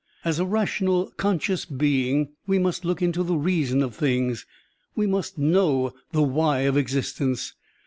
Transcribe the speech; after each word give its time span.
As 0.25 0.39
a 0.39 0.47
rational, 0.47 1.11
conscious 1.15 1.63
being, 1.63 2.29
we 2.47 2.57
must 2.57 2.83
look 2.83 3.03
into 3.03 3.21
the 3.21 3.35
reason 3.35 3.83
of 3.83 3.93
things, 3.93 4.47
we 4.95 5.05
must 5.05 5.37
know 5.37 5.93
the 6.11 6.23
why 6.23 6.61
of 6.61 6.75
existence. 6.75 7.53